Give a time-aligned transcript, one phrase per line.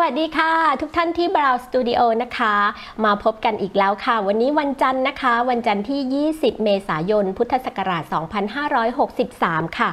[0.00, 2.54] วัสดีค่ะ ทุกท่านที่ Brow Studio นะคะ
[3.04, 8.02] มาพบกันอีกแล้วค่ะ วันนี้วันจันทร์นะคะ วันจันทร์ที่ 20 เมษายน พุทธศักราช
[8.90, 9.88] 2563 ค่ะ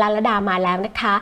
[0.00, 1.14] ลาลดามาแล้วนะคะ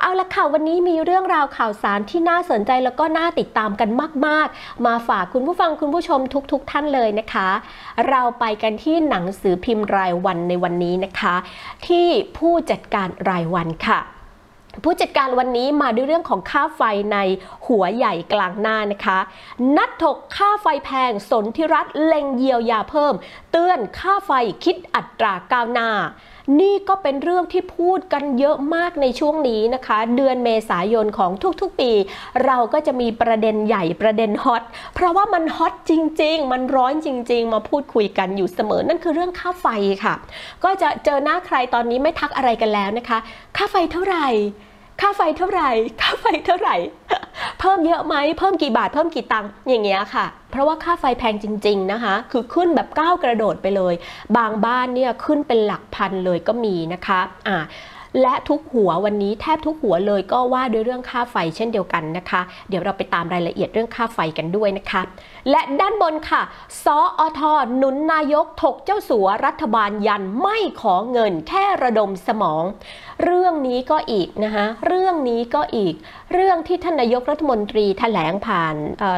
[0.00, 3.88] เอาละค่ะ วันนี้มีเรื่องราวข่าวสารที่น่าสนใจแล้วก็น่าติดตามกัน
[4.26, 6.20] มาก ๆ มาฝากคุณผู้ฟังคุณผู้ชม
[6.52, 7.48] ทุก ๆท่านเลยนะคะ
[8.08, 11.34] เราไปกันที่หนังสือพิมพ์รายวันในวันนี้นะคะ
[11.86, 12.06] ที่
[12.38, 14.15] ผู้จัดการรายวันค่ะ
[14.84, 17.18] ผู้จัดการวันนี้มาด้วยเรื่องของค่าไฟใน
[17.66, 19.18] หัวใหญ่กลางหน้านะคะ
[19.76, 23.14] นัดถกค่าไฟแพงสนธิรัฐเล็งเยียวยาเพิ่ม
[23.50, 24.30] เตือนค่าไฟ
[24.64, 25.90] คิดอัตราก้าวหน้า
[26.60, 31.90] นี่ก็เป็นเรื่องที่พูดกันเยอะมากในช่วงนี้นะคะ เดือนเมษายนของทุกๆปี
[32.46, 34.62] เราก็จะมีประเด็นใหญ่ประเด็นฮอต
[34.94, 39.66] เพราะว่ามันฮอตจริง ๆ มันร้อนจริง ๆ มาพูดคุยกันอยู่เสมอนั่นคือเรื่องค่าไฟ
[40.04, 40.14] ค่ะ
[40.64, 43.18] ก็จะเจอหน้าใครตอนนี้ไม่ทักอะไรกันแล้วนะคะ
[43.56, 44.28] ค่าไฟเท่าไหร่
[45.00, 46.76] ค่าไฟเท่าไหร่ ค่าไฟเท่าไหร่
[47.60, 53.94] เพิ่มเยอะไหมเพิ่มกี่บาทเพิ่มกี่ตังค์อย่างเงี้ยค่ะ เพราะว่าค่าไฟแพงจริง ๆนะคะ คือขึ้นแบบก้าวกระโดดไปเลย
[54.36, 57.58] บางบ้านเนี่ยขึ้นเป็นหลักพันเลยก็มีนะคะอ่า
[58.22, 65.02] และทุกหัววันนี้แทบทุกหัวเลยก็ว่าด้วยเรื่องค่าไฟเช่นเดียวกันนะคะ เดี๋ยวเราไปตามรายละเอียดเรื่องค่าไฟกันด้วยนะคะ
[65.50, 66.42] และด้านบนค่ะ
[66.84, 67.40] สออท
[67.76, 72.64] หนุนนายกถกเจ้าสัวรัฐบาลยันไม่ขอเงินแค่ระดมสมอง
[73.22, 75.94] เรื่องนี้ก็อีกนะคะเรื่องนี้ก็อีก
[76.32, 78.74] เรื่องที่ท่านนายกรัฐมนตรีแถลงผ่าน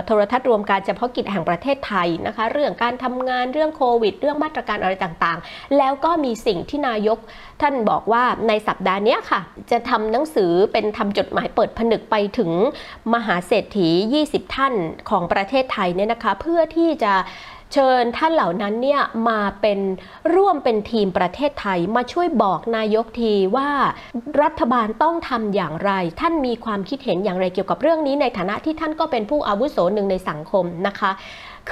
[0.07, 7.19] โทรทัศน์รวมการเฉพาะกิจแห่งประเทศไทยนะคะ เรื่องการทำงานเรื่องโควิด เรื่องมาตรการอะไรต่างๆ แล้วก็มีสิ่งที่นายก
[7.63, 12.51] ท่านบอกว่าในสัปดาห์นี้ค่ะ จะทำหนังสือเป็นทำจดหมายเปิดผนึกไปถึง
[13.15, 13.89] มหาเศรษฐี
[14.25, 14.75] 20 ท่าน
[15.11, 17.15] ของประเทศไทยเนี่ยนะคะ เพื่อที่จะ
[17.73, 19.79] เชิญท่านเหล่านั้นเนี่ยมาเป็น
[20.35, 23.71] ร่วมเป็นทีมประเทศไทยมาช่วยบอกนายกทีว่า
[24.43, 31.11] รัฐบาลต้องทำอย่างไร ท่านมีความคิดเห็นอย่างไรเกี่ยวกับเรื่องนี้ในฐานะที่ท่านก็เป็นผู้อาวุโสหนึ่งในสังคมนะคะ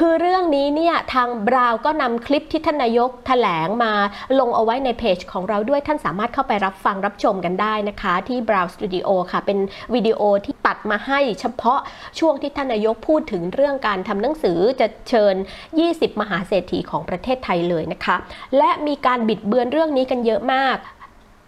[0.00, 3.92] คือเรื่องนี้เนี่ยทางบราวก็นำคลิปที่ท่านนายกแถลงมา
[4.38, 9.58] ลงเอาไว้ในเพจของเราด้วยท่านสามารถเข้าไปรับฟังรับชมกันได้นะคะ ที่ Brow Studio ค่ะ เป็น
[9.94, 11.80] วิดีโอที่ตัดมาให้เฉพาะ
[12.18, 15.34] ช่วงที่ท่านนายกพูดถึงเรื่องการทำหนังสือจะเชิญ
[15.78, 18.16] 20 มหาเศรษฐีของประเทศไทยเลยนะคะ
[18.58, 20.76] และมีการบิดเบือนเรื่องนี้กันเยอะมาก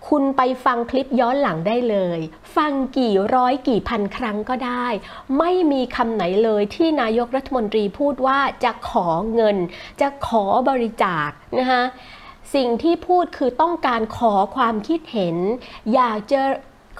[0.09, 2.19] คุณไปฟังคลิปย้อนหลังได้เลย
[2.57, 4.87] ฟังกี่ร้อยกี่พันครั้งก็ได้
[5.39, 9.57] ไม่มีคำไหนเลยที่นายกรัฐมนตรีพูดว่าจะขอเงิน
[10.01, 11.83] จะขอบริจาคนะคะ
[12.55, 15.37] สิ่งที่พูดคือต้องการขอความคิดเห็น
[15.95, 16.41] อยากจะ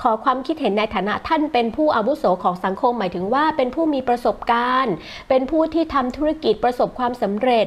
[0.05, 4.95] ขอความคิดเห็นในฐานะท่านเป็นผู้อาวุโสของสังคมหมายถึงว่า เป็นผู้มีประสบการณ์
[5.29, 7.67] เป็นผู้ที่ทำธุรกิจประสบความสำเร็จ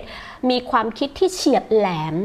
[0.50, 2.16] มีความคิดที่เฉียบแหลม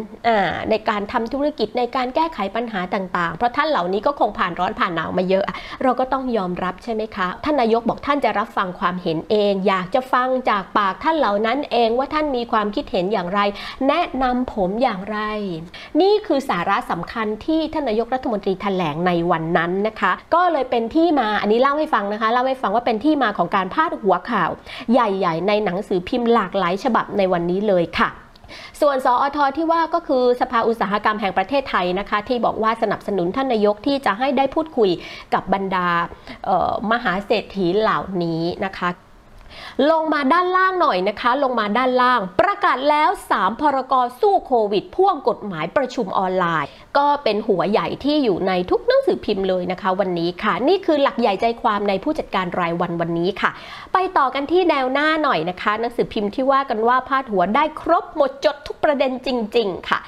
[0.71, 13.41] ในการทำธุรกิจในการแก้ไขปัญหาต่าง ๆ เพราะท่านเหล่านี้ก็คงผ่านร้อนผ่านหนาวมาเยอะอะ เราก็ต้องยอมรับใช่ไหมคะ ท่านนายกบอกท่านจะรับฟังความเห็นเอง อยากจะฟังจากปากท่านเหล่านั้นเองว่าท่านมีความคิดเห็นอย่างไร
[13.89, 15.19] แนะนำผมอย่างไร
[16.01, 24.51] นี่คือสาระสำคัญที่ท่านนายกรัฐมนตรีแถลงในวันนั้นนะคะ ก็เลยเป็นที่มาอันนี้เล่าให้ฟังนะคะเล่าให้ฟังว่าเป็นที่มาของการพาดหัวข่าว
[24.93, 28.06] ใหญ่ ๆ ในหนังสือพิมพ์หลากหลายฉบับในวันนี้เลยค่ะ
[28.81, 34.91] ส่วนสอทที่ว่าก็คือสภาอุตสาหกรรมแห่งประเทศไทยนะคะ ที่บอกว่าสนับสนุนท่านนายกที่จะให้ได้พูดคุย
[35.35, 35.87] กับบรรดา
[36.91, 38.89] มหาเศรษฐีเหล่านี้นะคะ
[39.91, 53.51] ลงมาด้านล่างหน่อยนะคะ ลงมาด้านล่างป กาศแล้ว 3 พรกรสู้โควิด พ่วงกฎหมายประชุมออนไลน์ ก็เป็นหัวใหญ่ที่อยู่ในทุกหนังสือพิมพ์เลยนะคะ วันนี้ค่ะ นี่คือหลักใหญ่ใจความในผู้จัดการรายวันวันนี้ค่ะ
[53.93, 59.99] ไปต่อกันที่แนวหน้าหน่อยนะคะ หนังสือพิมพ์ที่ว่ากันว่าพาดหัวได้ครบหมดจดทุกประเด็นจริง ๆ ค่ะ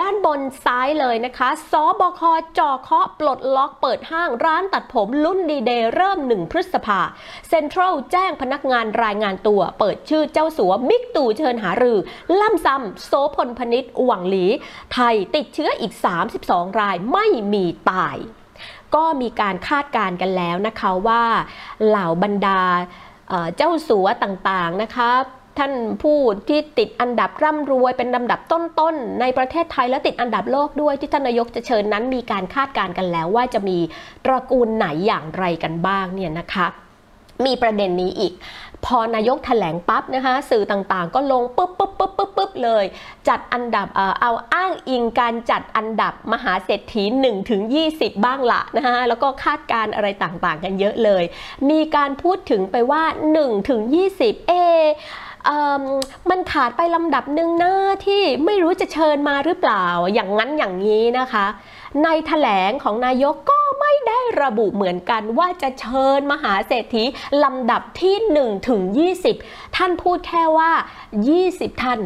[0.00, 2.20] ด้านบนซ้ายเลยนะคะสบค
[2.58, 7.00] จ่อเคาะปลดล็อกเปิดห้างร้านตัดผมรุ่นดีเดย์เริ่ม 1 พฤษภา
[7.48, 11.98] เซ็นทรัลแจ้งพนักงานรายงานตัว เปิดชื่อเจ้าสัวบิ๊กตู่เชิญหารือ
[12.40, 14.46] ล่ำซ้ำโสพลพนิษฐ์หวังหลี
[14.92, 15.92] ไทยติดเชื้ออีก
[16.36, 18.16] 32 รายไม่มีตาย
[18.94, 21.24] ก็มีการคาดการณ์กันแล้วนะคะว่า
[21.86, 22.60] เหล่าบรรดา
[23.28, 25.10] เอ่อเจ้าสัวต่างๆนะคะ
[25.58, 25.72] ท่าน
[26.02, 26.18] ผู้
[26.48, 33.78] ที่ติดอันดับร่ำรวยเป็นลำดับต้นๆ ในประเทศไทยและติดอันดับโลกด้วยที่ท่านนายกจะเชิญนั้นมีการคาดการณ์กันแล้วว่าจะมี
[34.24, 36.66] ตระกูลไหนอย่างไรกันบ้างเนี่ยนะคะ
[37.46, 38.32] มีประเด็นนี้อีก
[38.86, 42.84] พอนายกแถลงปั๊บนะคะสื่อต่างๆ ก็ลงปุ๊บปุ๊บปุ๊บปุ๊บปุ๊บเลย
[43.28, 47.62] จัดอันดับเออเอาอ้างอิงการจัดอันดับมหาเศรษฐี1ถึง
[47.94, 51.24] 20 บ้างละนะคะแล้วก็คาดการอะไรต่างๆ กันเยอะเลย
[51.70, 53.02] มีการพูดถึงไปว่า
[53.36, 53.80] 1ถึง
[54.16, 54.52] 20 เอเอ
[56.30, 57.74] มันขาดไปลำดับหนึ่งหน้า
[58.06, 61.46] ที่ไม่รู้จะเชิญมาหรือเปล่า อย่างนั้นอย่างนี้นะคะ
[62.04, 67.04] ในแถลงของนายกก็ไม่ได้ระบุเหมือนกันว่าจะเชิญมหาเศรษฐี
[67.44, 68.80] ลำดับที่1ถึง
[69.30, 70.72] 20 ท่านพูดแค่ว่า
[71.30, 72.00] 20 ท่าน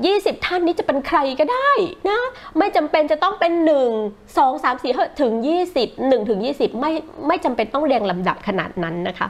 [0.00, 1.70] 20 ท่านนี้จะเป็นใครก็ได้
[2.08, 2.20] นะ
[2.58, 3.52] ไม่จำเป็นจะต้องเป็น
[3.96, 5.32] 1 2 3 4ถึง
[5.74, 6.92] 20 1ถึง20 ไม่
[7.26, 9.26] ไม่จำเป็นต้องเรียงลำดับขนาดนั้นนะคะ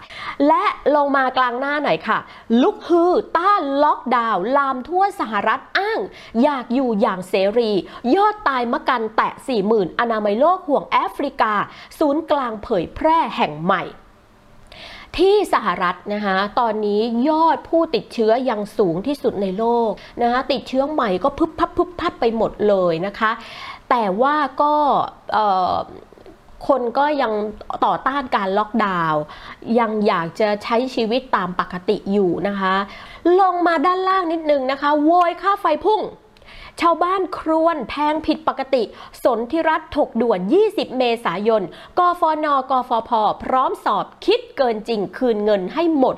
[0.49, 0.65] และ
[0.95, 2.19] ลงมากลางหน้าหน่อยค่ะ
[2.63, 6.01] ลุกฮือต้านล็อกดาวน์ลามทั่วสหรัฐอ้าง
[6.43, 7.71] อยากอยู่อย่างเสรี
[8.15, 9.31] ยอดตายมะกันแตะ
[9.67, 11.55] 40,000 อนามัยโลกห่วงแอฟริกา
[11.99, 13.85] ศูนย์กลางเผยแพร่แห่งใหม่
[15.19, 19.91] ที่สหรัฐนะคะตอนนี้ยอดผู้ติดเชื้อยังสูงที่สุดในโลก
[20.23, 23.31] นะคะติดเชื้อใหม่ก็พึบพับพึบพับไปหมดเลยนะคะ
[23.91, 24.75] แต่ว่าก็
[26.69, 27.33] คนก็ยัง
[27.85, 29.23] ต่อต้านการล็อกดาวน์
[29.79, 32.75] ยังอยากจะใช้ชีวิตตามปกติอยู่นะคะ
[33.41, 36.01] ลงมาด้านล่างนิดนึงนะคะ โวยค่าไฟพุ่ง
[36.81, 38.83] ชาวบ้านครวญแพงผิดปกติ
[39.25, 41.63] สนธิรัฐถกด่วน 20 เมษายน
[41.99, 43.11] กฟน กฟพ
[43.45, 46.17] พร้อมสอบคิดเกินจริงคืนเงินให้หมด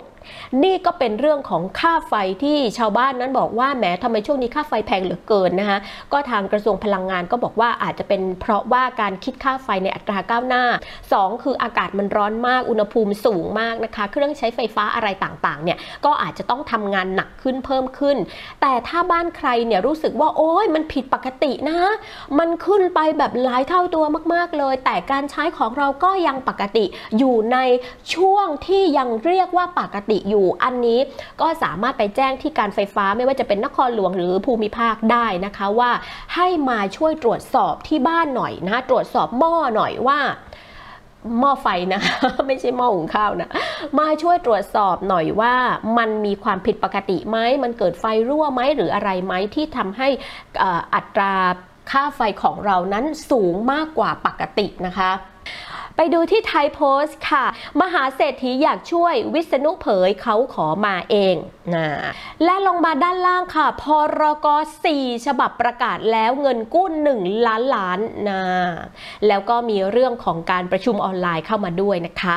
[0.63, 5.79] นี่ก็เป็นเรื่องของค่าไฟที่ชาวบ้านนั้นบอกว่าแหมทำไมช่วงนี้ค่าไฟแพงเหลือเกินนะคะ
[6.13, 10.65] ก็ทางกระทรวงพลังงานก็บอกว่าอาจจะเป็นเพราะว่าการคิดค่าไฟในอัตราก้าวหน้า
[11.05, 18.17] 2 คืออากาศมันร้อนมากอุณหภูมิสูงมากนะคะ เครื่องใช้ไฟฟ้าอะไรต่างๆเนี่ยก็อาจจะต้องทำงานหนักขึ้นเพิ่มขึ้น
[18.61, 21.79] แต่ถ้าบ้านใครเนี่ยรู้สึกว่าโอ้ยมันผิดปกตินะ
[22.39, 24.05] มันขึ้นไปแบบหลายเท่าตัว
[24.35, 26.85] มาก ๆเลย แต่การใช้ของเราก็ยังปกติ
[27.19, 27.59] อยู่ใน
[28.15, 31.01] ช่วงที่ยังเรียกว่าปกติอยู่ อันนี้
[31.41, 35.91] ก็สามารถไปแจ้งที่การไฟฟ้าไม่ว่าจะเป็นนครหลวงหรือภูมิภาคได้นะคะว่า
[36.35, 40.21] ให้มาช่วยตรวจสอบที่บ้านหน่อยนะตรวจสอบหม้อหน่อยว่า
[41.39, 42.01] หม้อไฟนะ
[42.47, 43.51] ไม่ใช่หม้อหุงข้าวนะ
[43.99, 45.55] มาช่วยตรวจสอบหน่อยว่า
[45.99, 50.09] มันมีความผิดปกติไหมมันเกิดไฟรั่วไหมหรืออะไรไหมที่ทำให้
[50.95, 51.35] อัตรา
[51.91, 55.11] ค่าไฟของเรานั้นสูงมากกว่าปกตินะคะ
[55.97, 57.45] ไปดูที่ไทยโพสต์ค่ะ
[57.81, 61.37] มหาเศรษฐีอยากช่วยวิษณุเผยเขาขอมาเอง
[61.75, 61.89] นะ
[62.45, 63.85] และลงมาด้านล่างค่ะ พ
[64.21, 64.47] รก
[64.87, 66.87] 4ฉบับประกาศแล้วเงินกู้
[67.17, 67.99] 1 ล้านล้าน
[68.29, 68.43] นะ
[69.27, 72.37] แล้วก็มีเรื่องของการประชุมออนไลน์เข้ามาด้วยนะคะ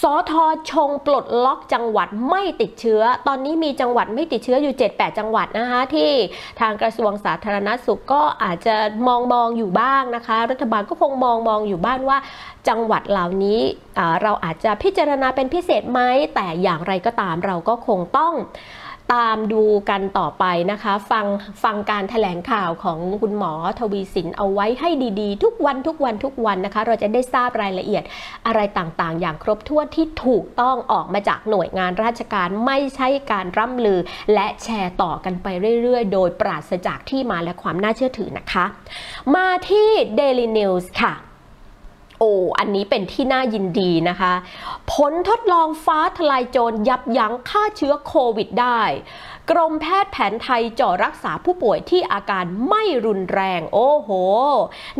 [0.00, 0.32] สท
[0.70, 6.10] ชงปลดล็อกจังหวัดไม่ติดเชื้อ ตอนนี้มีจังหวัดไม่ติดเชื้ออยู่ 7-8 จังหวัดนะคะ ที่
[6.60, 8.76] ทางกระทรวงสาธารณสุขก็อาจจะ
[9.08, 12.18] มองมองอยู่บ้างนะคะ รัฐบาลก็คงมองมองอยู่บ้างว่า
[12.68, 13.60] จังหวัดเหล่านี้
[14.22, 16.00] เราอาจจะพิจารณาเป็นพิเศษไหม
[16.34, 18.32] แต่อย่างไรก็ตามเราก็คงต้อง
[19.14, 21.26] ตามดูกันต่อไปนะคะ ฟัง
[21.64, 28.02] ฟังการถแถลงข่าวของคุณหมอทวีสินเอาไว้ให้ดีๆ ทุกวันทุกวันทุกวันนะคะ เราจะได้ทราบรายละเอียด
[28.46, 34.00] อะไรต่างๆ อย่างครบถ้วนที่ถูกต้องออกมาจากหน่วยงานราชการไม่ใช่การร่ำลือ
[34.34, 35.46] และแชร์ต่อกันไป
[35.82, 38.64] เรื่อยๆ โดยปราศจากที่มาและความน่าเชื่อถือนะคะ
[39.34, 39.88] มาที่
[40.18, 41.14] Daily News ค่ะ
[42.18, 44.32] โอ้อันนี้เป็นที่น่ายินดีนะคะ
[44.92, 48.80] ผลทดลองฟ้าทลายโจรยับยั้งฆ่าเชื้อโควิดได้
[49.50, 54.10] กรมแพทย์แผนไทยเจาะรักษาผู้ป่วยที่อาการไม่รุนแรง โอ้โห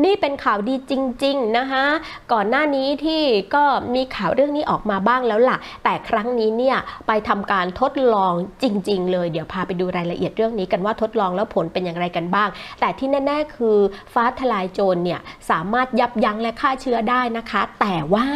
[0.05, 0.93] นี่เป็นข่าวดีจ
[1.25, 1.85] ริง ๆ นะคะ
[2.33, 3.23] ก่อนหน้านี้ที่
[3.55, 3.65] ก็
[3.95, 6.77] มีข่าวเรื่องนี้ออกมาบ้างแล้วล่ะ แต่ครั้งนี้เนี่ย
[7.07, 12.49] ไปทำการทดลองจริง ๆ เลย เดี๋ยวพาไปดูรายละเอียดเรื่องนี้กันว่าทดลองแล้วผลเป็นอย่างไรกันบ้าง
[12.81, 13.77] แต่ที่แน่ ๆ คือ
[14.15, 18.27] ฟ้าทลายโจรเนี่ยสามารถยับยั้งและฆ่าเชื้อได้นะคะ แต่ว่า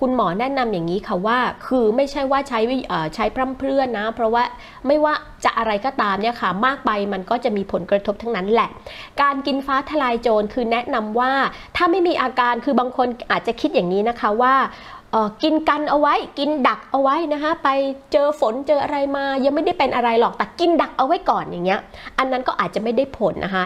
[0.00, 2.60] คุณหมอแนะนำอย่างนี้ค่ะว่า คือไม่ใช่ว่าใช้
[3.14, 4.42] ใช้พร่ำเพรื่อนะ เพราะว่า
[4.88, 5.14] ไม่ว่า
[5.44, 8.70] จะอะไรก็ตามเนี่ยค่ะมากไปมันก็จะมีผลกระทบทั้งนั้นแหละ
[9.22, 11.32] การกินฟ้าทลายโจรคือแนะนำว่า
[11.76, 14.54] ถ้าไม่มีอาการคือบางคนอาจจะคิดอย่างนี้นะคะว่า
[15.42, 17.68] กินกันเอาไว้ กินดักเอาไว้นะคะไป
[18.12, 21.80] เจอฝนเจออะไรมายังไม่ได้เป็นอะไรหรอกแต่กินดักเอาไว้ก่อนอย่างเงี้ย
[22.18, 23.64] อันนั้นก็อาจจะไม่ได้ผลนะคะ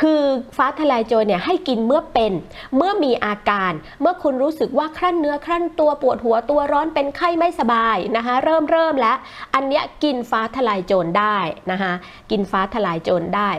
[0.00, 0.20] คือ
[0.56, 2.32] ฟ้าทลายโจรเนี่ยให้กินเมื่อเป็น
[2.76, 9.16] เมื่อมีอาการ เมื่อคุณรู้สึกว่าครั่นเนื้อครั่นตัวปวดหัวตัวร้อนเป็นไข้ไม่สบายนะคะ เริ่มเริ่มแล้ว
[9.54, 11.36] อันเนี้ยกินฟ้าทลายโจรได้
[11.70, 11.92] นะคะ
[12.30, 13.50] กินฟ้าทลายโจรได้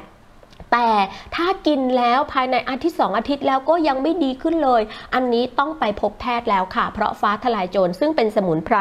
[0.73, 0.89] แต่
[1.35, 4.81] ถ้ากินแล้วภายในอาทิตย์สองอาทิตย์แล้วก็ยังไม่ดีขึ้นเลย
[5.13, 8.77] อันนี้ต้องไปพบแพทย์แล้วค่ะ เพราะฟ้าทลายโจรซึ่งเป็นสมุนไพร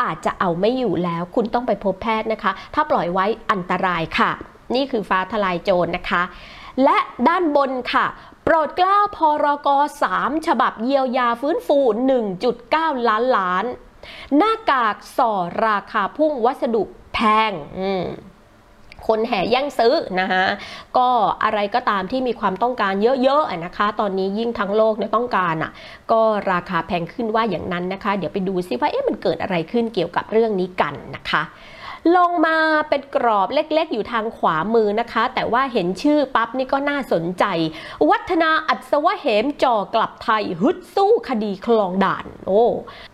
[0.00, 4.30] อาจจะเอาไม่อยู่แล้ว คุณต้องไปพบแพทย์นะคะ ถ้าปล่อยไว้อันตรายค่ะ
[4.74, 6.22] นี่คือฟ้าทลายโจรนะคะ
[6.84, 8.06] และด้านบนค่ะ
[8.44, 9.68] โปรดเกล้าพรก
[10.08, 11.78] 3ฉบับเยียวยาฟื้นฟู
[12.44, 13.64] 1.9 ล้านล้าน
[14.36, 15.32] หน้ากากส่อ
[15.66, 16.82] ราคาพุ่งวัสดุ
[17.14, 17.18] แพ
[17.50, 17.90] งอื
[19.06, 20.44] คนแห่แย่งซื้อนะคะ
[20.96, 21.08] ก็
[21.44, 25.72] อะไรก็ตามที่มีความต้องการเยอะๆนะคะ ตอนนี้ยิ่งทั้งโลกเนี่ยต้องการอะ
[26.12, 26.20] ก็
[26.52, 31.42] ราคาแพงขึ้นว่าอย่างนั้นนะคะ เดี๋ยวไปดูซิว่าเอ๊ะมันเกิดอะไรขึ้นเกี่ยวกับเรื่องนี้กันนะคะ
[32.16, 32.56] ลงมา
[32.88, 37.44] เป็นกรอบเล็กๆ อยู่ทางขวามือนะคะ แต่ว่าเห็นชื่อปั๊บนี่ก็น่าสนใจ
[38.10, 42.64] วัฒนาอัศวะเหมจ่อกลับไทยฮึดสู้คดีคลองด่านโอ้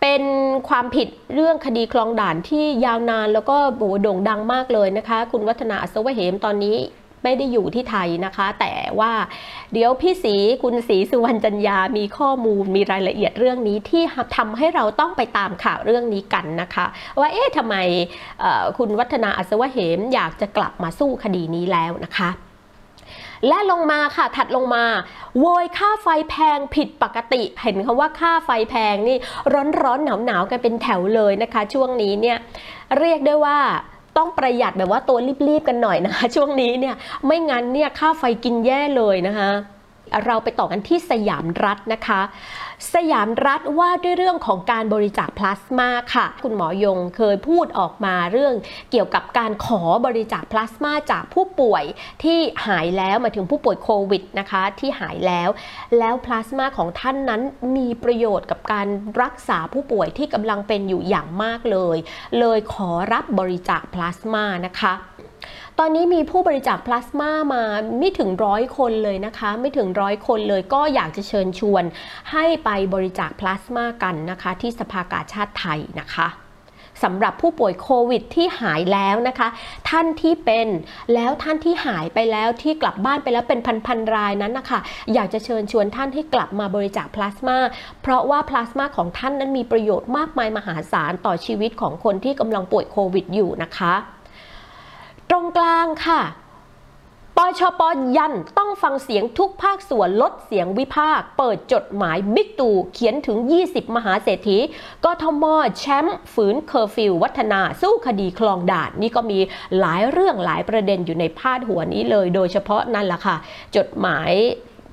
[0.01, 0.23] เป็น
[0.69, 3.57] ความผิดเรื่องคดีคลองด่านที่ยาวนานแล้วก็
[4.01, 6.77] โด่งดังมากเลยนะคะ คุณวัฒนาอัศวะเหมตอนนี้
[7.23, 9.11] ไม่ได้อยู่ที่ไทยนะคะ แต่ว่า
[9.73, 14.03] เดี๋ยวพี่สีคุณสีสุวรรณจันยามีข้อมูลมีรายละเอียดเรื่องนี้ที่
[14.37, 16.85] ทำให้เราต้องไปตามข่าวเรื่องนี้กันนะคะ
[17.19, 17.75] ว่าเอ๊ะทำไม
[18.77, 22.29] คุณวัฒนาอัศวะเหมอยากจะกลับมาสู้คดีนี้แล้วนะคะ
[23.47, 24.83] และลงมาค่ะถัดลงมา
[25.39, 29.17] โวยค่าไฟแพงผิดปกติ เห็นคำว่าค่าไฟแพงนี่
[29.53, 32.37] ร้อนร้อนหนาวหนาวกันเป็นแถวเลยนะคะ ช่วงนี้เนี่ย
[32.99, 33.57] เรียกได้ว่า
[34.17, 36.95] ต้องประหยัดแบบว่าตัวรีบๆกันหน่อยนะคะช่วงนี้เนี่ย
[37.25, 39.51] ไม่งั้นเนี่ยค่าไฟกินแย่เลยนะคะ
[40.25, 42.21] เราไปต่อกันที่สยามรัฐนะคะ
[42.93, 48.53] สยามรัฐว่าด้วยเรื่องของการบริจาคพลาสมาค่ะ คุณหมอยงเคยพูดออกมาเรื่อง
[48.91, 51.83] เกี่ยวกับการขอบริจาคพลาสมาจากผู้ป่วย
[52.23, 55.49] ที่หายแล้วมาถึงผู้ป่วยโควิดนะคะที่หายแล้ว
[55.97, 57.41] แล้วพลาสมาของท่านนั้น
[57.75, 58.87] มีประโยชน์กับการ
[59.21, 61.97] รักษาผู้ป่วยที่กำลังเป็นอยู่อย่างมากเลย
[62.39, 64.93] เลยขอรับบริจาคพลาสมานะคะ
[65.81, 67.63] ตอนนี้มีผู้บริจาคพลาสมามา
[67.99, 71.83] ไม่ถึงร้อยคนเลยนะคะ ไม่ถึงร้อยคนเลยก็อยากจะเชิญชวน
[72.31, 76.27] ให้ไปบริจาคพลาสมากันนะคะ ที่สภากาชาติไทยนะคะ
[77.03, 79.47] สำหรับผู้ป่วยโควิดที่หายแล้วนะคะ
[79.89, 80.67] ท่านที่เป็น
[81.13, 84.79] แล้วท่านที่หายไปแล้วที่กลับบ้านไปแล้วเป็นพันๆรายนั้นนะคะ
[85.13, 87.57] อยากจะเชิญชวนท่านให้กลับมาบริจาคพลาสมา
[88.01, 93.93] เพราะว่าพลาสมาของท่านนั้นมีประโยชน์มากมายมหาศาลต่อชีวิตของคนที่กำลังป่วยโควิดอยู่นะคะ
[95.29, 96.21] ตรงกลางค่ะ
[97.37, 97.81] ปชป
[98.17, 104.57] ยันต้องฟังเสียงทุกภาคส่วนลดเสียงวิพากษ์เปิดจดหมายบิ๊กตู่เขียนถึง 20 มหาเศรษฐี
[105.05, 105.43] กทม
[105.77, 109.39] แชมป์ฝืนเคอร์ฟิววัฒนาสู้คดีคลองด่าน นี่ก็มี
[109.79, 113.35] หลายเรื่องหลายประเด็นอยู่ในพาดหัวนี้เลย โดยเฉพาะนั่นแหละค่ะ
[113.75, 114.31] จดหมาย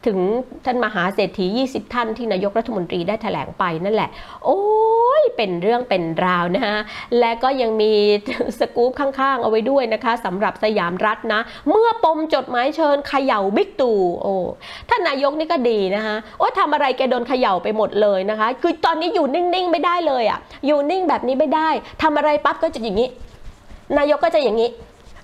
[0.07, 0.19] ถึง
[0.65, 4.11] ท่านมหาเศรษฐี 20 ท่านที่นายกรัฐมนตรีได้แถลงไปนั่นแหละ
[4.45, 4.61] โอ้
[5.21, 6.79] ยเป็นเรื่องเป็นราวนะฮะ
[7.19, 7.93] และก็ยังมี
[8.59, 14.35] สกู๊ปข้างๆ เอาไว้ด้วยนะคะสำหรับสยามรัฐนะ เมื่อปมจดหมายเชิญเขย่าบิ๊กตู่โอ้
[14.91, 21.69] ท่านนายกนี่ก็ดีนะคะโอ้ทำอะไรแกโดนเขย่าไปหมดเลยนะคะ คือตอนนี้อยู่นิ่งๆ ไม่ได้เลยอะ่ะ อยู่นิ่งแบบนี้ไม่ได้
[22.03, 23.09] ทำอะไรปั๊บก็จะอย่างนี้
[23.99, 24.71] นายกก็จะอย่างนี้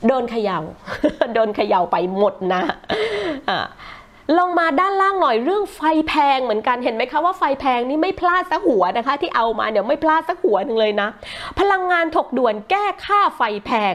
[0.07, 0.59] โดนเขยา่า
[1.35, 2.63] โดนเขย่าไปหมดนะ
[3.51, 3.59] อ่า
[4.39, 11.09] ลงมาด้านล่างหน่อยเรื่องไฟแพงเหมือนกันเห็นไหมคะว่าไฟแพงนี่ไม่พลาดสักหัวนะคะ ที่เอามาเดี๋ยวไม่พลาดสักหัวหนึ่งเลยนะ
[11.61, 13.95] พลังงานถกด่วนแก้ค่าไฟแพง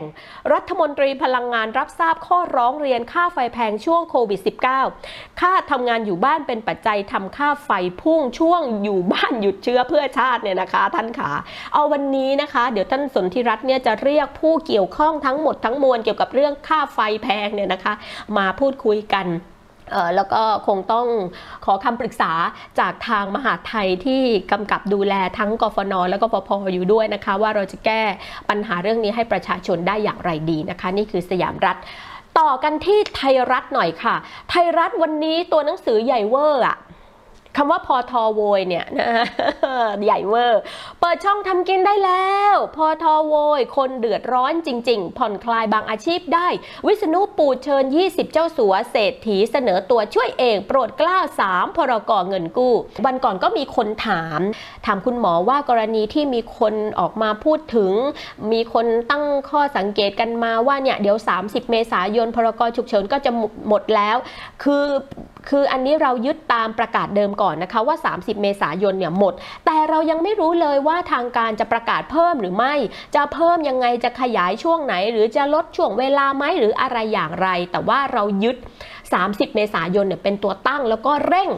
[0.54, 4.40] รัฐมนตรีพลังงานรับทราบข้อร้องเรียนค่าไฟแพงช่วงโควิด
[4.90, 7.70] -19 ค่าทำงานอยู่บ้านเป็นปัจจัยทำค่าไฟ
[8.02, 11.32] พุ่งช่วงอยู่บ้านหยุดเชื้อเพื่อชาติเนี่ยนะคะ ท่านขา
[11.74, 17.94] เอาวันนี้นะคะ เดี๋ยวท่านสนธิรัตน์เนี่ยจะเรียกผู้เกี่ยวข้องทั้งหมดทั้งมวลเกี่ยวกับเรื่องค่าไฟแพงเนี่ยนะคะ
[18.38, 19.28] มาพูดคุยกัน
[20.16, 21.08] แล้วก็คงต้อง
[21.66, 22.32] ขอคำปรึกษา
[22.80, 28.04] จากทางมหาดไทยที่กำกับดูแลทั้งกฟน และก็กฟภอยู่ด้วยนะคะ ว่าเราจะแก้
[28.50, 31.78] ปัญหาเรื่องนี้ให้ประชาชนได้อย่างไรดีนะคะ นี่คือสยามรัฐ
[32.40, 34.16] ต่อกันที่ไทยรัฐหน่อยค่ะ
[34.50, 36.78] ไทยรัฐวันนี้ตัวหนังสือใหญ่เวอร์อะ
[37.58, 39.10] คำว่าพอทอโวยเนี่ยนะ
[40.04, 40.62] ใหญ่เวอร์
[41.00, 46.48] เปิดช่องทำกินได้แล้ว พอทอโวย คนเดือดร้อนจริง ๆ ผ่อนคลายบางอาชีพได้
[46.86, 51.18] วิษณุปูเชิญ 20 เจ้าสัวเศรษฐีเสนอตัวช่วยเองโปรดกล้า
[51.50, 52.74] 3 พรกเงินกู้
[53.06, 54.42] วันก่อนก็มีคนถาม
[54.86, 57.92] ถามคุณหมอว่ากรณีที่มีคนออกมาพูดถึง
[58.52, 63.32] มีคนตั้งข้อสังเกตกันมาว่าเนี่ยเดี๋ยว 30 เมษายนพรกฉุกเฉินก็จะ
[63.68, 64.18] หมดแล้ว
[64.64, 64.84] คือ
[65.50, 69.34] คืออันนี้เรายึดตามประกาศเดิมก่อนนะคะว่า 30 เมษายนเนี่ยหมด
[69.66, 72.74] แต่เรายังไม่รู้เลยว่าทางการจะประกาศเพิ่มหรือไม่
[73.16, 78.56] จะเพิ่มยังไงจะขยายช่วงไหน หรือจะลดช่วงเวลาไหมหรืออะไรอย่างไร แต่ว่าเรายึด
[79.06, 81.50] 30 เมษายนเนี่ยเป็นตัวตั้งแล้วก็เร่ง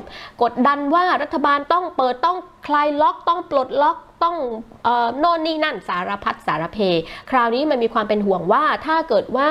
[0.43, 4.37] กดดันว่ารัฐบาลต้องเปิดต้องคลายล็อกต้องปลดล็อกต้อง
[5.19, 6.77] โน่นนี่นั่นสารพัดสารเพ
[7.29, 9.49] คราวนี้มันมีความเป็นห่วงว่าถ้าเกิดว่า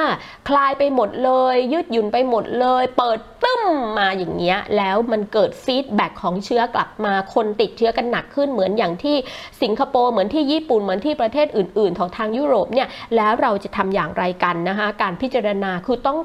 [0.49, 3.63] คลายไปหมดเลย ยืดหยุ่นไปหมดเลย เปิด ตึ้ม
[3.99, 9.17] มาอย่างเงี้ยแล้วมันเกิด feedback ของเชื้อกลับมาคนติดเชื้อกันหนักขึ้นเหมือนอย่างที่
[9.63, 16.19] สิงคโปร์เหมือนที่ญี่ปุ่นเหมือนที่ประเทศอื่น ๆ ของทางยุโรปเนี่ยแล้วเราจะทำอย่างไรกันนะคะการพิจารณาคือต้อง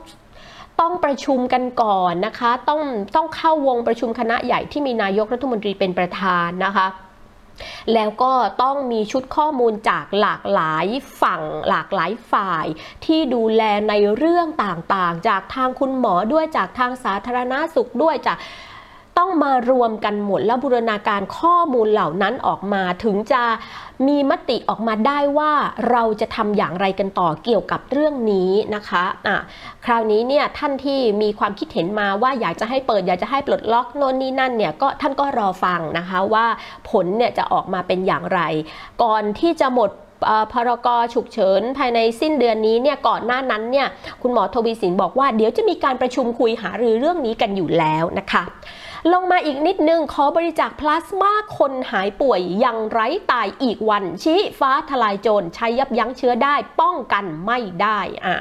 [0.79, 2.81] ต้องประชุมกันก่อนนะคะ ต้อง
[3.15, 6.87] ต้องเข้าวงประชุมคณะใหญ่ที่มีนายกรัฐมนตรีเป็นประธานนะคะ
[7.93, 10.85] แล้วก็ต้องมีชุดข้อมูลจากหลากหลาย
[11.21, 12.65] ฝั่งหลากหลายฝ่าย
[13.05, 18.37] ที่ดูแลในเรื่องต่างๆ จากทางคุณหมอด้วยจากทางสาธารณาสุขด้วยจาก
[19.17, 23.43] ต้องมารวมกันหมดแล้วบูรณาการข้อมูลเหล่านั้นออกมาถึงจะ
[24.07, 25.51] มีมติออกมาได้ว่า
[25.89, 29.37] เราจะทำอย่างไรกันต่อเกี่ยวกับเรื่องนี้นะคะอะ
[29.85, 36.45] คราวนี้เนี่ยท่านที่มีความคิดเห็นมาว่าอยากจะให้เปิดอยากจะให้ปลดล็อกโน่นนี่นั่นเนี่ยก็ท่านก็รอฟังนะคะว่า
[36.89, 38.41] ผลเนี่ยจะออกมาเป็นอย่างไร
[39.03, 39.89] ก่อนที่จะหมด
[40.51, 43.87] พรกฉุกเฉินภายในสิ้นเดือนนี้เนี่ยก่อนหน้านั้นเนี่ย
[44.21, 48.43] คุณหมอทวีสินบอกว่าเดี๋ยวจะมีการประชุมคุยหารือเรื่องนี้กันอยู่แล้วนะคะ
[49.13, 58.37] ลงมาอีกนิดนึงขอบริจาคพลาสมาคนหายป่วยยังไร้ตายอีกวัน ชี้ฟ้าทลายโจรใช้ยับยั้งเชื้อได้ป้องกันไม่ได้อะ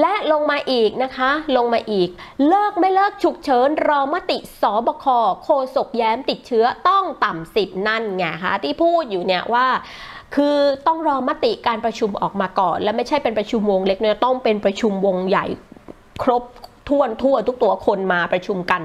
[0.00, 2.08] และลงมาอีกนะคะ ลงมาอีก
[2.48, 5.06] เลิกไม่เลิกฉุกเฉินรอมติสบค
[5.42, 9.66] โคศกแย้มติดเชื้อต้องต่ำสิบนั่นไงคะที่พูดอยู่เนี่ยว่า
[10.34, 10.56] คือ
[10.86, 15.46] ต้องรอมติการประชุมออกมาก่อน และไม่ใช่เป็นประชุมวงเล็กเนี่ยต้องเป็นประชุมวงใหญ่
[16.22, 16.42] ครบ
[16.88, 18.82] ท่วนทั่วทุกตัวคนมาประชุมกัน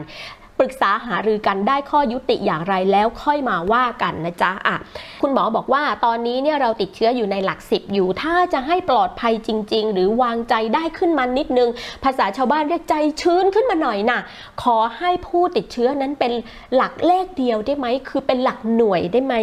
[0.59, 4.77] ปรึกษาหารือกันได้ข้อยุติอย่างไรแล้วค่อยมาว่ากันนะจ๊ะอะ
[5.21, 11.69] คุณหมอบอกว่าตอนนี้เนี่ยเราติดเชื้ออยู่ในหลักสิบอยู่ ถ้าจะให้ปลอดภัยจริง ๆ หรือวางใจได้ขึ้นมานิดนึง
[12.03, 14.19] ภาษาชาวบ้านเรียกใจชื้นขึ้นมาหน่อยนะ
[14.63, 16.33] ขอให้ผู้ติดเชื้อนั้นเป็น
[16.75, 19.35] หลักเลขเดียวได้ไหมคือเป็นหลักหน่วยได้ไหม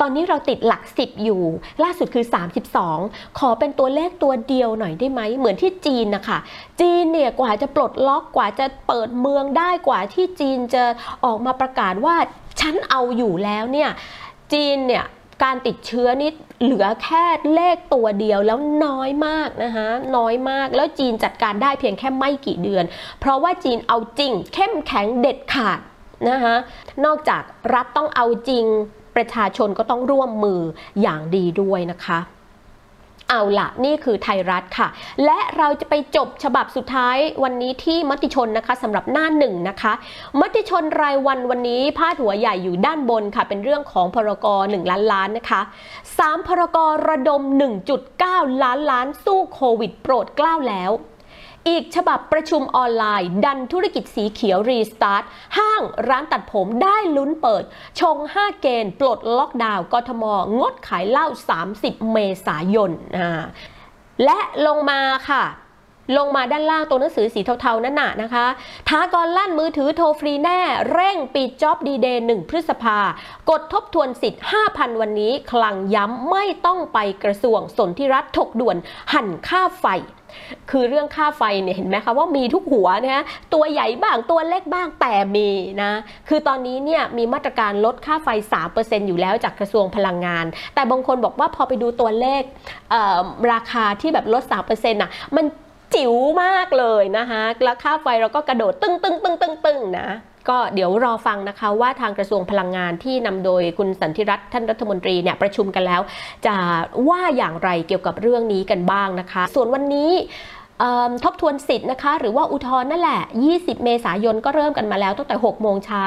[0.00, 1.42] ตอนนี้เราติดหลักสิบอยู่
[1.82, 2.24] ล่าสุดคือ
[2.80, 6.38] 32 ขอเป็นตัวเลขตัวเดียวหน่อยได้ไหมเหมือนที่จีนนะคะ
[6.80, 10.84] จีนเนี่ยกว่าจะปลดล็อกกว่าจะเปิดเมืองได้กว่าที่จีนจะ
[11.24, 12.16] ออกมาประกาศว่า
[12.60, 13.90] ฉันเอาอยู่แล้วเนี่ย
[14.52, 15.04] จีนเนี่ย
[15.42, 16.30] การติดเชื้อนี่
[16.62, 17.24] เหลือแค่
[17.54, 22.84] เลขตัวเดียวแล้วน้อยมากนะคะน้อยมากแล้วจีนจัดการได้เพียงแค่ไม่กี่เดือน
[23.20, 25.80] เพราะว่าจีนเอาจริง เข้มแข็งเด็ดขาด
[26.30, 26.56] นะคะ
[27.04, 27.42] นอกจาก
[27.74, 28.64] รัฐต้องเอาจริง
[29.16, 30.60] ประชาชนก็ต้องร่วมมือ
[31.02, 32.18] อย่างดีด้วยนะคะ
[33.28, 34.88] เอาละนี่คือไทยรัฐค่ะ
[35.24, 39.92] และเราจะไปจบฉบับสุดท้ายวันนี้ที่มติชนนะคะสำหรับหน้าหนึ่งนะคะ
[40.40, 45.60] มติชนรายวันวันนี้พาดหัวใหญ่อยู่ด้านบนค่ะ เป็นเรื่องของพรก1ล้านล้านนะคะ
[46.08, 47.42] 3พรกระดม
[48.02, 50.92] 1.9 ล้านล้านสู้โควิด โปรดกล้าวแล้ว
[51.68, 55.24] อีกฉบับประชุมออนไลน์ ดันธุรกิจสีเขียว restart
[55.58, 57.64] ห้างร้านตัดผมได้ลุ้นเปิด
[58.00, 60.24] ชง 5 เกณฑ์ ปลดล็อกดาวน์กทม
[60.60, 61.26] งดขายเหล้า
[61.68, 62.92] 30 เมษายน
[64.24, 65.00] และลงมา
[65.30, 65.44] ค่ะ
[66.18, 68.46] ลงมาด้านล่างตัวหนังสือสีเทาๆ นั่นน่ะนะคะ
[68.88, 70.60] ฐากรลั่นมือถือโทรฟรีแน่
[70.92, 72.98] เร่งปิดจ็อบดีเดย์1พฤษภา
[73.50, 78.76] กดทบทวนสิทธิ์ 5,000 วันนี้ คลังย้ำไม่ต้องไปกระทรวงสนธิรัฐถกด่วน
[79.12, 79.86] หั่นค่าไฟ
[80.70, 83.24] คือเรื่องค่าไฟเนี่ยเห็นไหมคะว่ามีทุกหัวนะฮะ
[83.54, 85.48] ตัวใหญ่บ้างตัวเล็กบ้างแต่มี
[85.82, 85.90] นะ
[86.28, 88.28] คือตอนนี้เนี่ยมีมาตรการลดค่าไฟ
[88.68, 92.42] 3%อยู่แล้วจากกระทรวงพลังงาน แต่บางคนบอกว่าพอไปดูตัวเลข
[93.52, 95.44] ราคาที่แบบลด 3%น่ะมัน
[95.94, 100.08] จิ๋วมากเลยนะคะแล้วค่าไฟเราก็กระโดดตึ้งตึ้งตึ้งตึ้งตึ้งนะ
[100.48, 106.00] ก็เดี๋ยวรอฟังนะคะว่าทางกระทรวงพลังงานที่นำโดยคุณสันติรัตน์ท่านรัฐมนตรีเนี่ยประชุมกันแล้ว
[106.46, 106.54] จะ
[107.08, 110.12] ว่าอย่างไรเกี่ยวกับเรื่องนี้กันบ้างนะคะ ส่วนวันนี้
[111.24, 116.02] ทบทวนสิทธิ์นะคะ หรือว่าอุทธรณ์นั่นแหละ 20 เมษายนก็เริ่มกันมาแล้วตั้งแต่ 6 โมงเช้า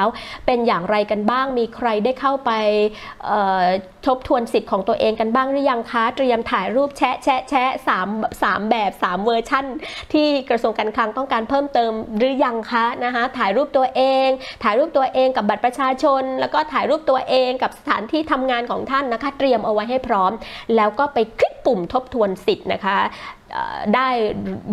[0.46, 2.50] เป็นอย่างไรกันบ้าง มีใครได้เข้าไป
[4.06, 8.08] ทบทวนสิทธิ์ของตัวเองกันบ้างหรือยังคะ เตรียมถ่ายรูปแชะแชะแชะสาม
[8.42, 9.64] สามแบบ3เวอร์ชั่น
[10.12, 14.28] ที่กระทรวงการคลังต้องการเพิ่มเติมหรือยังคะนะคะถ่ายรูปตัวเอง
[14.62, 20.32] ถ่ายรูปตัวเองกับบัตรประชาชน แล้วก็ถ่ายรูปตัวเองกับสถานที่ทำงานของท่านนะคะ เตรียมเอาไว้ให้พร้อม
[20.76, 22.98] แล้วก็ไปคลิกปุ่มทบทวนสิทธิ์นะคะ
[23.94, 24.08] ได้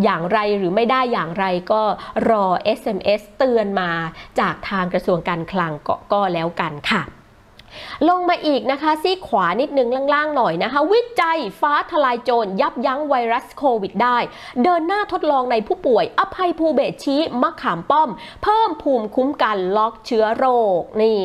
[0.04, 1.82] อย่างไรหรือไม่ได้อย่างไรก็
[2.30, 2.46] รอ
[2.80, 3.92] SMS เตือนมา
[4.40, 5.72] จากทางกระทรวงการคลัง
[6.14, 7.04] ก็แล้วกันค่ะ
[8.10, 14.18] ลงมาอีกนะคะซีขวานิดนึงล่างๆหน่อยนะคะ วิจัยฟ้าทลายโจรยับยั้งไวรัสโควิดได้
[14.64, 18.10] เดินหน้าทดลองในผู้ป่วย อภัยภูเบศชี้มะขามป้อม
[18.44, 20.46] เพิ่มภูมิคุ้มกันล็อกเชื้อโร
[20.80, 21.22] คนี่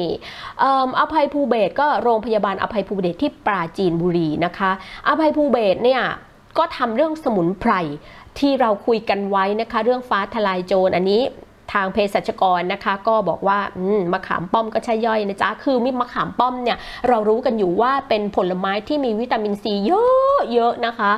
[1.00, 4.70] อภัยภูเบศก็โรงพยาบาลอภัยภูเบศที่ปราจีนบุรีนะคะ
[5.08, 6.02] อภัยภูเบศเนี่ย
[6.58, 7.72] ก็ทำเรื่องสมุนไพร
[8.38, 11.22] ที่เราคุยกันไว้นะคะ เรื่องฟ้าทลายโจรอันนี้
[11.72, 21.12] ทางเภสัชกรนะคะ ก็บอกว่าอืมะขามป้อมก็ใช่ย่อยนะจ๊ะ คือมิมะขามป้อมเนี่ยเรารู้กันอยู่ว่าเป็นผลไม้ที่มีวิตามินซีเยอะเยอะนะคะ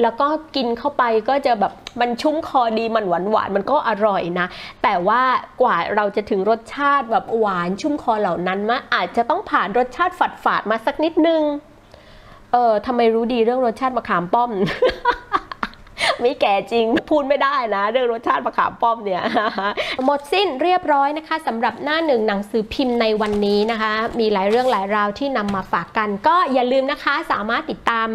[0.00, 4.46] แล้วก็กินเข้าไปก็จะแบบมันชุ่มคอดีมันหวานหวานมันก็อร่อยนะ
[4.82, 5.22] แต่ว่า
[5.62, 11.42] กว่าเราจะถึงรสชาติแบบหวานชุ่มคอเหล่านั้นมาอาจจะต้องผ่านรสชาติฝาดฝาดๆมาสักนิดนึง
[12.52, 14.50] เออทำไมรู้ดีเรื่องรสชาติมะขามป้อม
[16.20, 19.22] ไม่แก่จริง พูดไม่ได้นะ เรื่องรสชาติมะขามป้อมเนี่ย
[20.04, 28.08] หมดสิ้นเรียบร้อยนะคะสำหรับหน้าหนึ่งหนังสือพิมพ์ในวันนี้นะคะ มีหลายเรื่องหลายราวที่นำมาฝากกัน ก็อย่าลืมนะคะสามารถติดตาม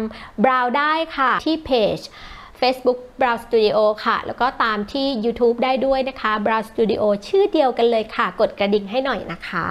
[0.44, 1.98] บราวได้ค่ะที่เพจ
[2.60, 9.66] Facebook Brow Studio ค่ะ แล้วก็ตามที่ YouTube ได้ด้วยนะคะ Brow Studio ชื่อเดียวกันเลยค่ะ กดกระดิ่งให้หน่อยนะคะ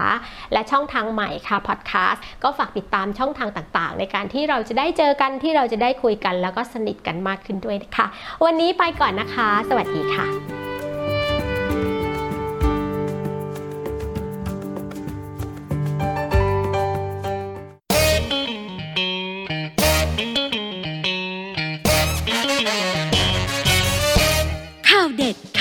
[0.54, 8.06] และช่องทางใหม่ค่ะ Podcast ก็ฝากติดตามช่องทางต่างๆ ในการที่เราจะได้เจอกันที่เราจะได้คุยกัน แล้วก็สนิทกันมากขึ้นด้วยนะคะ
[8.46, 10.65] วันนี้ไปก่อนนะคะ สวัสดีค่ะ